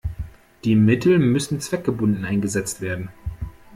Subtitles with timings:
[0.63, 3.09] Die Mittel müssen zweckgebunden eingesetzt werden.